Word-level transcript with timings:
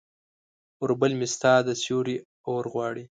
اوربل 0.81 1.11
مې 1.19 1.27
ستا 1.35 1.53
د 1.67 1.69
سیوري 1.81 2.15
اورغواړي 2.49 3.03